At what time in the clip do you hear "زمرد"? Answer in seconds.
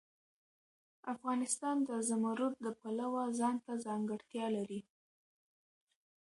2.09-2.53